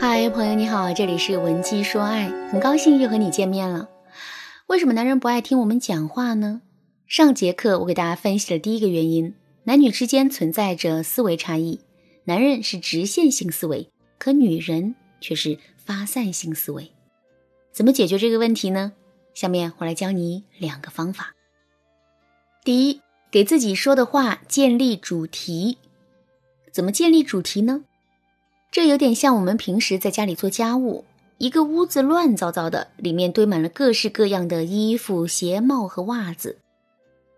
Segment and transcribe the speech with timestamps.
[0.00, 3.88] 嗨，朋友你好，这里是文姬说爱，很高兴又和你见面了。
[4.68, 6.62] 为什么男人不爱听我们讲话呢？
[7.08, 9.34] 上节课我给大家分析了第一个原因，
[9.64, 11.80] 男女之间存在着思维差异，
[12.22, 16.92] 男人是直线性思维，可女人却是发散性思维。
[17.72, 18.92] 怎么解决这个问题呢？
[19.34, 21.34] 下面我来教你两个方法。
[22.62, 23.00] 第一，
[23.32, 25.76] 给自己说的话建立主题。
[26.70, 27.84] 怎么建立主题呢？
[28.70, 31.04] 这有点像我们平时在家里做家务，
[31.38, 36.58] 一个屋子乱糟糟的，里面堆满了各式各样的衣服、鞋帽和袜子。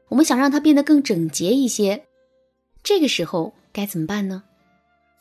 [0.08, 2.04] 我们想让它变得更整洁一些，
[2.82, 4.42] 这个时候该怎么办呢？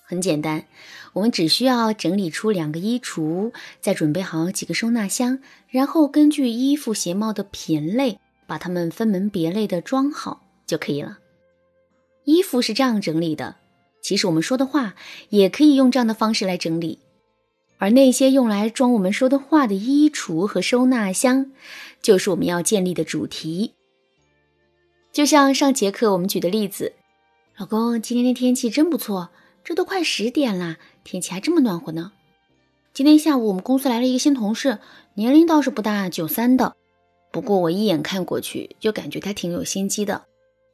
[0.03, 0.65] 很简单，
[1.13, 5.37] 我们只需要整理出两个衣橱，再准备好几个收纳箱，
[5.69, 11.19] 然后根据衣服、鞋帽的品类，把它们分门别类的装好就可以了。
[12.23, 13.55] 衣服是这样整理的。
[14.01, 14.95] 其实我们说的话
[15.29, 16.99] 也可以用这样的方式来整理，
[17.77, 21.51] 而那些用来装我们说的话的衣橱和收纳箱，
[22.01, 23.73] 就是我们要建立的主题。
[25.11, 26.93] 就像上节课我们举的例子，
[27.57, 29.29] 老公，今天的天气真不错，
[29.63, 32.13] 这都快十点了，天气还这么暖和呢。
[32.93, 34.79] 今天下午我们公司来了一个新同事，
[35.15, 36.75] 年龄倒是不大，九三的，
[37.31, 40.25] 不过我一眼看过去就感觉他挺有心机的。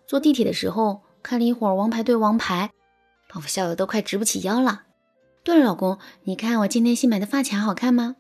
[0.08, 2.72] 坐地铁的时候看了一会儿《王牌对王牌》。
[3.36, 4.84] 我笑得都快直不起腰了。
[5.44, 8.16] 对了，老公，你看我今天新买的发卡好看吗？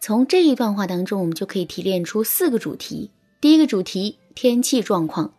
[0.00, 5.34] 从这一段话当中，我们就可以提炼出四个主题：第一个主题天气状况，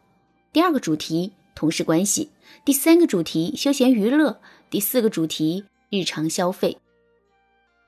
[0.53, 2.29] 第二个主题同事关系，
[2.63, 6.77] 第三个主题休闲娱乐，第四个主题日常消费。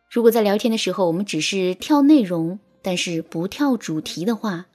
[0.09, 4.65] 如果在聊天的时候我们只是跳内容，但是不跳主题的话，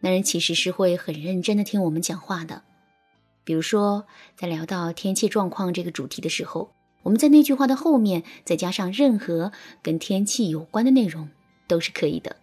[0.00, 2.62] 男人其实是会很认真的听我们讲话的。
[3.46, 6.72] 比如说，在聊到天气状况这个主题的时候，
[7.04, 9.52] 我们在那句话的后面再加上任何
[9.84, 11.28] 跟天气有关的内容，
[11.68, 12.34] 都是可以的。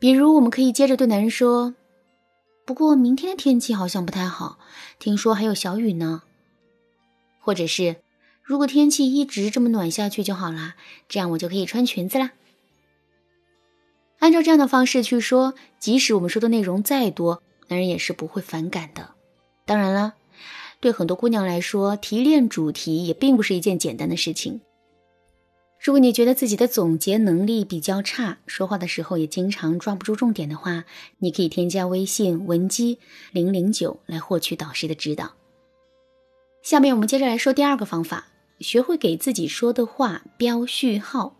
[0.00, 1.76] 比如，我们可以接着对男人说
[2.66, 4.58] ：“不过明天的天气好像不太好，
[4.98, 6.22] 听说还有小雨呢。”
[7.38, 7.96] 或者是
[8.42, 10.74] ：“如果天气一直这么暖下去就好啦，
[11.08, 12.32] 这样我就可以穿裙子啦。”
[14.18, 19.15] 按照这样的方式去说，即使我们说的内容再多，男人也是不会反感的。
[19.66, 20.14] 当然了，
[20.80, 24.60] 对很多姑娘来说，提炼主题也并不是一件简单的事情。
[25.78, 30.84] 如果你觉得自己的总结能力比较差，说话的时候也经常抓不住重点的话，
[31.18, 32.98] 你可以添加微信文姬
[33.32, 35.32] 零零九来获取导师的指导。
[36.62, 38.28] 下面我们接着来说第二个方法，
[38.60, 41.36] 学会给自己说的话标序号。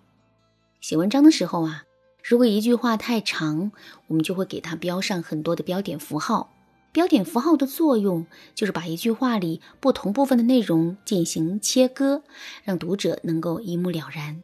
[0.81, 1.85] 写文章的时候啊，
[2.23, 3.73] 如果一句话太长，
[4.09, 6.53] 我们就会给它标上很多的标点符号。
[6.97, 8.25] 标点符号的作用
[8.55, 12.23] 就是把一句话里不同部分的内容进行切割，
[12.65, 14.43] 让读者能够一目了然。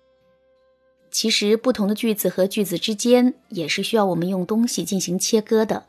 [1.11, 5.87] 其实，不同的句子和句子之间也是需要我们用东西进行切割的。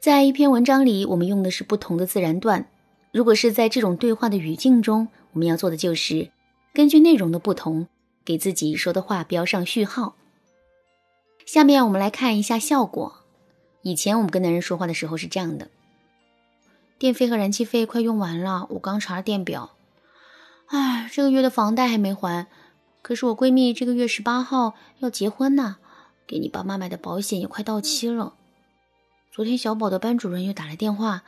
[0.00, 2.68] 在一篇文章里，我们用的是不同的自然段。
[3.12, 6.32] 如果是在这种对话的语境中，我们要做的就是
[6.74, 7.86] 根据内容的不同，
[8.24, 10.16] 给自己说的话标上序号。
[11.46, 13.27] 下面我们来看一下效果。
[13.82, 15.68] 以前我们跟男人说话的时候是这样的：
[16.98, 19.76] 电费和燃气费快用完了，我刚查了电表。
[20.66, 22.46] 哎，这个月的房贷还没还。
[23.00, 25.76] 可是我闺蜜这个月十八号要结婚呢，
[26.26, 28.34] 给你爸妈买的保险也快到期了。
[29.32, 31.22] 昨天小宝的班主任又打来电话，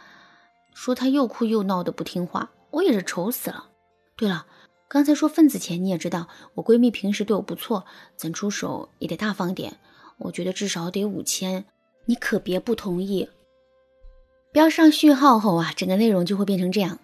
[0.74, 3.68] 说他又哭又闹的不听话，我也是愁死了。
[4.16, 4.46] 对了，
[4.88, 7.86] 刚才说份子钱你也知道，我闺蜜平时对我不错，
[8.16, 9.78] 咱出手也得大方点。
[10.18, 11.64] 我觉得至少得五千。
[12.06, 13.28] 你可别不同意。
[14.52, 16.98] 标上序号后啊，整个内容就会变成这样：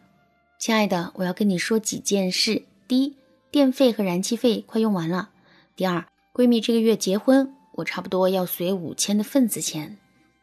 [0.58, 2.62] 亲爱的，我要跟你说几件事。
[2.88, 3.16] 第一，
[3.50, 5.28] 电费和燃气费快用完了；
[5.76, 9.96] 第二，闺蜜这个月结婚，我差不多要随五千的份子钱；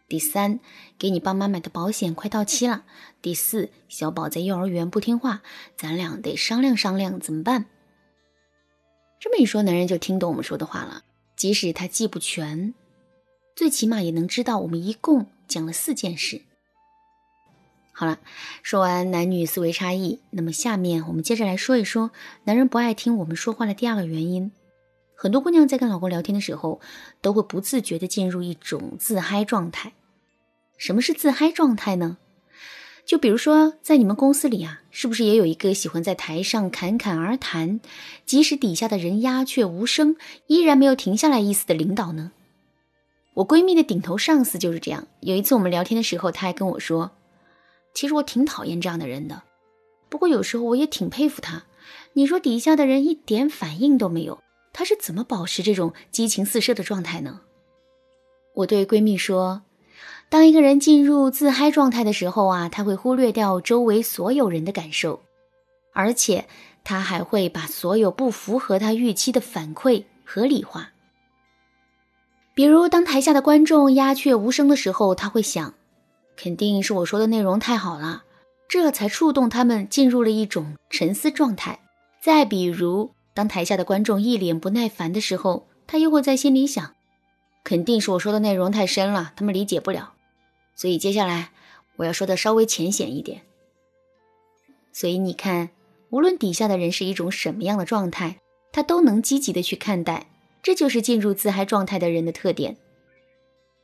[0.08, 0.60] 第三，
[0.98, 2.84] 给你爸妈买的保险快到期了；
[3.22, 5.42] 第四，小宝在幼儿园不听话，
[5.76, 7.66] 咱俩得商量商量怎么办。
[9.20, 11.04] 这么一说，男人就听懂我们说的话了，
[11.36, 12.74] 即使他记不全。
[13.56, 16.42] 最起码也能知道我们一共讲了四件事。
[17.92, 18.20] 好了，
[18.64, 22.10] 说完男女思维差异，那么下面我们接着来说一说
[22.46, 24.52] 男人不爱听我们说话的第二个原因。
[25.16, 26.82] 很多姑娘在跟老公聊天的时候，
[27.22, 29.94] 都会不自觉的进入一种自嗨状态。
[30.76, 32.18] 什么是自嗨状态呢？
[33.06, 37.80] 就比如说在你们公司里啊，是不是也有一个喜欢在台上侃侃而谈，
[38.26, 40.16] 即使底下的人鸦雀无声，
[40.48, 42.32] 依然没有停下来意思的领导呢？
[43.36, 45.08] 我闺蜜的顶头上司就是这样。
[45.22, 47.12] 有一次我们聊天的时候，她还跟我说
[47.94, 49.44] ：“其实我挺讨厌这样的人的，
[50.10, 51.64] 不过有时候我也挺佩服他。
[52.14, 54.40] 你说底下的人一点反应都没有，
[54.72, 57.42] 他是怎么保持这种激情四射的状态呢？
[58.54, 59.64] 我对闺蜜说，
[60.30, 65.22] 当一个人进入自嗨状态的时候啊，他会忽略掉周围所有人的感受，
[65.92, 66.46] 而且
[66.84, 70.93] 他还会把所有不符合他预期的反馈合理化。
[72.56, 75.74] 比如，当台下的观众鸦雀无声的时候，他会想，
[76.36, 78.24] 肯定是我说的内容太好了，
[78.68, 81.80] 这才触动他们进入了一种沉思状态。
[82.22, 86.94] 再比如，当台下的观众一脸不耐烦的时候，他又会在心里想，
[87.64, 90.14] 肯定是我说的内容太深了，他们理解不了，
[90.76, 91.50] 所以接下来
[91.98, 93.42] 我要说的稍微浅显一点。
[94.92, 95.70] 所以你看，
[96.12, 98.38] 无论底下的人是一种什么样的状态，
[98.72, 100.28] 他都能积极的去看待。
[100.64, 102.78] 这就是进入自嗨状态的人的特点。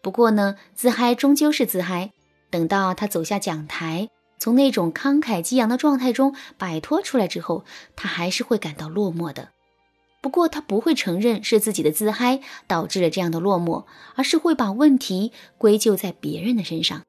[0.01, 2.11] 不过呢，自嗨终究是自嗨，
[2.49, 4.09] 等到他走下讲台，
[4.39, 7.65] 从那种慷慨激昂的状态中摆脱出来之后，
[7.97, 9.49] 他还是会感到落寞的。
[10.21, 13.85] 不过他不会承认是自己的自嗨导致了这样的落寞，
[14.15, 17.03] 而是会把问题归咎在别人的身上。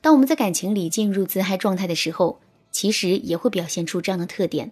[0.00, 4.70] 当我们在感情里进入自嗨状态的时候，其实也会表现出这样的特点。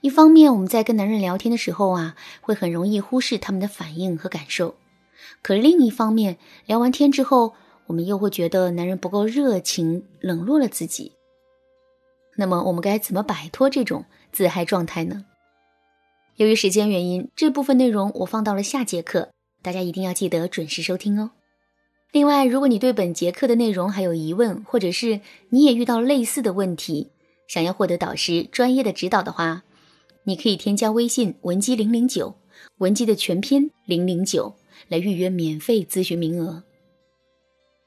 [0.00, 4.74] 一方面，我们在跟男人聊天的时候啊，会很容易忽视他们的反应和感受；
[5.42, 7.54] 可另一方面，聊完天之后，
[7.86, 11.12] 我们又会觉得男人不够热情，冷落了自己。
[12.36, 15.24] 那么，我们该怎么摆脱这种自嗨状态呢？
[16.36, 21.32] 由于时间原因，这部分内容我放到了下节课，大家一定要记得准时收听哦。
[22.12, 25.20] 另外，如果你对本节课的内容还有疑问，或者是
[25.50, 27.10] 你也遇到类似的问题，
[27.48, 29.64] 想要获得导师专业的指导的话，
[30.28, 32.34] 你可以添加微信文姬零零九，
[32.80, 34.54] 文姬的全拼零零九，
[34.88, 36.62] 来预约免费咨询名额。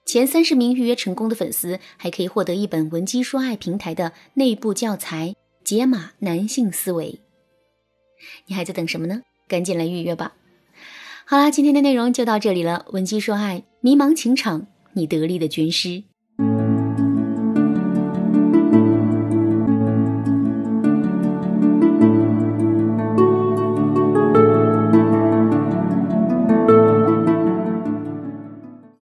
[0.08, 5.30] 前三十名预约成功的粉丝还可以获得一本文姬说爱平台的内部教材
[5.64, 7.12] 《解码男性思维》。
[8.48, 9.22] 你还在等什么呢？
[9.48, 10.34] 赶紧来预约吧！
[11.28, 12.88] 好啦，今天的内容就到这里了。
[12.90, 16.02] 文姬说爱，迷茫情场，你得力的军师。